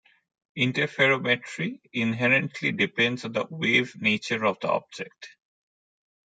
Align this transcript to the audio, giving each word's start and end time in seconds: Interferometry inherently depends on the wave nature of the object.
Interferometry 0.57 1.79
inherently 1.93 2.71
depends 2.71 3.23
on 3.23 3.33
the 3.33 3.45
wave 3.51 3.95
nature 4.01 4.43
of 4.47 4.57
the 4.59 4.67
object. 4.67 5.37